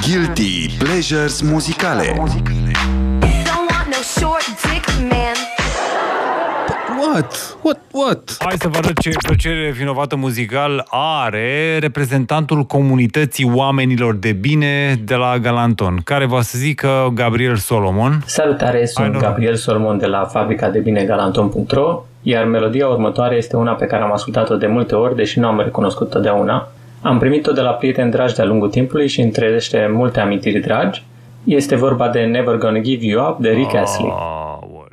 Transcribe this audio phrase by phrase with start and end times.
[0.00, 2.26] Guilty Pleasures muzicale Don't
[3.70, 5.36] want no short dick man.
[7.12, 7.56] What?
[7.62, 7.78] What?
[7.92, 8.36] What?
[8.38, 15.14] Hai să vă arăt ce plăcere vinovată muzical are reprezentantul comunității oamenilor de bine de
[15.14, 18.22] la Galanton, care va să zică Gabriel Solomon.
[18.26, 19.22] Salutare, sunt noroc.
[19.22, 24.02] Gabriel Solomon de la fabrica de bine galanton.ro iar melodia următoare este una pe care
[24.02, 26.68] am ascultat-o de multe ori, deși nu am recunoscut totdeauna.
[27.02, 31.02] Am primit-o de la prieteni dragi de-a lungul timpului și îmi trezește multe amintiri dragi.
[31.44, 34.12] Este vorba de Never Gonna Give You Up de Rick Astley.
[34.14, 34.86] Aoleu.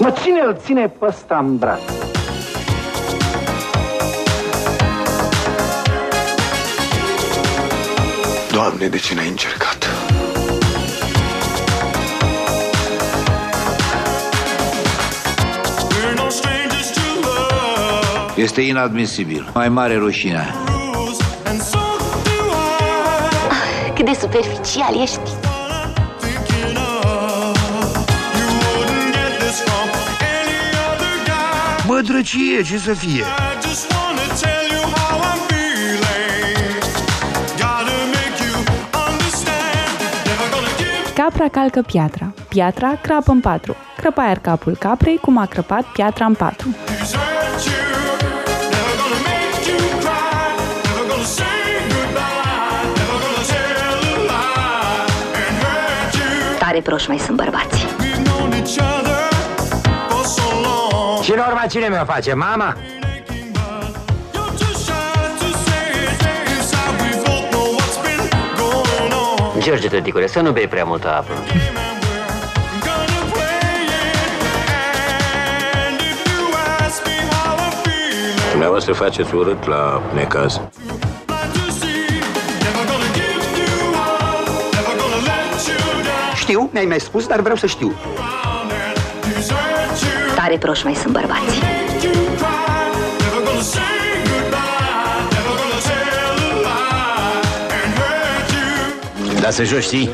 [0.00, 1.80] Mă, cine îl ține pe ăsta în braț?
[8.52, 9.85] Doamne, de ce n-ai încercat?
[18.36, 19.50] Este inadmisibil.
[19.54, 20.54] Mai mare rușine.
[23.94, 25.20] Cât de superficial ești.
[31.86, 33.22] Bă, drăcie, ce să fie?
[41.14, 46.26] Capra calcă piatra, piatra crapă în patru, crăpa iar capul caprei cum a crăpat piatra
[46.26, 46.68] în patru.
[56.76, 57.86] Tare proști mai sunt bărbații.
[61.22, 62.34] Și în urma cine mi-o face?
[62.34, 62.76] Mama?
[69.58, 71.32] George Tăticule, să nu bei prea multă apă.
[78.50, 80.60] Dumneavoastră faceți urât la necaz.
[86.46, 87.94] Știu, mi-ai mai spus, dar vreau să știu.
[90.34, 91.62] Tare proști mai sunt bărbații.
[99.40, 100.10] Dar să joci, știi?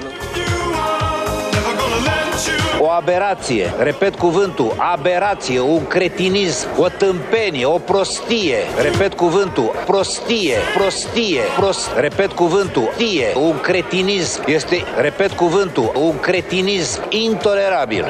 [2.93, 11.41] O aberație, repet cuvântul, aberație, un cretinism, o tâmpenie, o prostie, repet cuvântul, prostie, prostie,
[11.57, 18.05] prost, repet cuvântul, tie, un cretinism, este, repet cuvântul, un cretinism intolerabil.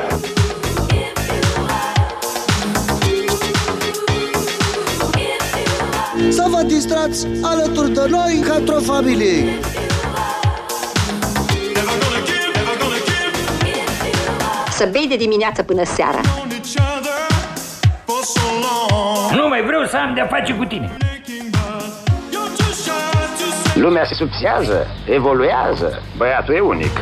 [6.31, 9.45] Să vă distrați alături de noi ca într-o familie.
[14.83, 16.21] Să bei de dimineață până seara.
[19.35, 20.97] Nu mai vreau să am de-a face cu tine.
[23.75, 26.03] Lumea se subțiază, evoluează.
[26.17, 27.01] Băiatul e unic.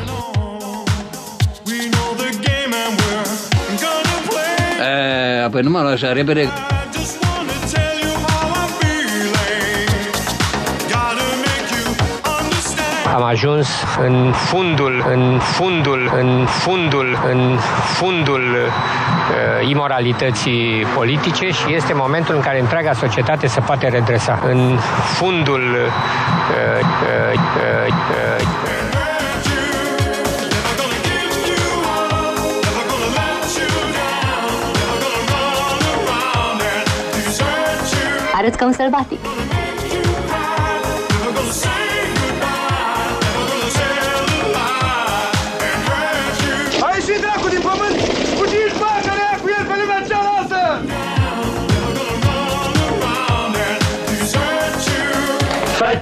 [4.80, 6.48] E, apoi nu mă lua așa repede.
[13.14, 13.68] Am ajuns
[14.00, 22.40] în fundul, în fundul, în fundul, în fundul uh, imoralității politice și este momentul în
[22.40, 24.38] care întreaga societate se poate redresa.
[24.42, 25.92] În fundul uh,
[26.50, 26.80] uh,
[27.20, 28.20] uh, uh,
[38.34, 39.18] Arăți ca un sălbatic.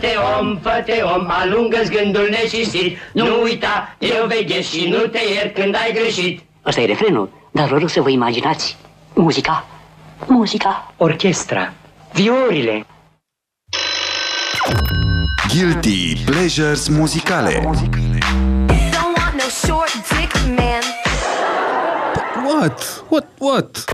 [0.01, 2.99] Fă-te om, fă-te om, alungă-ți gândul necistit.
[3.13, 6.43] Nu uita, eu veghez și nu te iert când ai greșit.
[6.63, 8.77] Asta e refrenul, dar vă rog să vă imaginați
[9.15, 9.67] muzica.
[10.27, 10.95] Muzica.
[10.97, 11.73] orchestra,
[12.13, 12.87] viorile.
[15.49, 20.83] Guilty Pleasures muzicale Don't want no short dick man.
[22.45, 23.05] What?
[23.09, 23.27] What?
[23.39, 23.85] What?